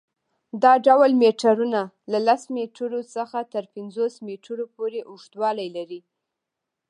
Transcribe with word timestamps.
دا 0.63 0.73
ډول 0.87 1.11
میټرونه 1.21 1.81
له 2.11 2.19
لس 2.27 2.41
میټرو 2.55 3.01
څخه 3.15 3.37
تر 3.53 3.63
پنځوس 3.75 4.13
میټرو 4.27 4.65
پورې 4.75 4.99
اوږدوالی 5.09 5.67
لري. 5.77 6.01